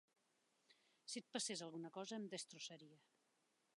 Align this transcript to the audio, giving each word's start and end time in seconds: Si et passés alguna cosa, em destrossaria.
Si 1.11 1.21
et 1.21 1.29
passés 1.37 1.61
alguna 1.67 1.93
cosa, 1.99 2.19
em 2.21 2.27
destrossaria. 2.33 3.03